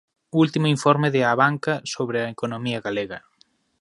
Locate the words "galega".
2.87-3.19